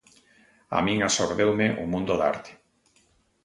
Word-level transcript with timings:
A 0.77 0.79
min 0.85 0.99
absorbeume 1.07 1.67
o 1.83 1.85
mundo 1.93 2.13
da 2.19 2.25
arte. 2.33 2.51